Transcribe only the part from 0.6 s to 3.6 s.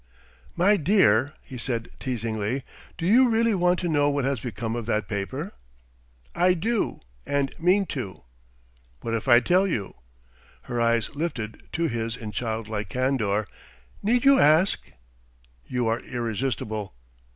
dear," he said, teasingly, "do you really